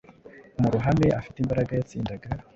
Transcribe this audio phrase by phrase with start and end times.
[0.61, 2.27] mu ruhame afite imbaraga yatsindaga,